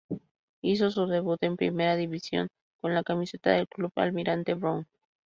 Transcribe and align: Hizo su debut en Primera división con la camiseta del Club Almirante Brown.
Hizo 0.63 0.89
su 0.89 1.05
debut 1.05 1.37
en 1.43 1.57
Primera 1.57 1.95
división 1.95 2.47
con 2.81 2.95
la 2.95 3.03
camiseta 3.03 3.51
del 3.51 3.67
Club 3.67 3.91
Almirante 3.97 4.55
Brown. 4.55 4.87